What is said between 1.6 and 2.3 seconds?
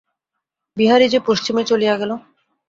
চলিয়া গেল।